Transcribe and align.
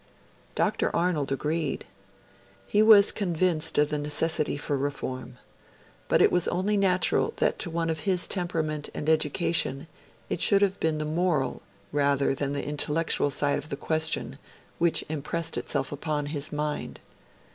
Dr. 0.55 0.89
Arnold 0.95 1.31
agreed. 1.31 1.85
He 2.65 2.81
was 2.81 3.11
convinced 3.11 3.77
of 3.77 3.89
the 3.89 3.99
necessity 3.99 4.57
for 4.57 4.75
reform. 4.75 5.37
But 6.07 6.23
it 6.23 6.31
was 6.31 6.47
only 6.47 6.75
natural 6.75 7.33
that 7.37 7.59
to 7.59 7.69
one 7.69 7.87
of 7.87 7.99
his 7.99 8.25
temperament 8.25 8.89
and 8.95 9.07
education 9.07 9.85
it 10.27 10.41
should 10.41 10.63
have 10.63 10.79
been 10.79 10.97
the 10.97 11.05
moral 11.05 11.61
rather 11.91 12.33
than 12.33 12.53
the 12.53 12.65
intellectual 12.67 13.29
side 13.29 13.59
of 13.59 13.69
the 13.69 13.77
question 13.77 14.39
which 14.79 15.03
impressed 15.07 15.55
itself 15.55 15.91
upon 15.91 16.25
his 16.33 16.51
mind. 16.51 16.99